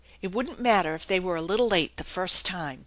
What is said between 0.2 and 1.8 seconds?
wouldn't matter if they were a little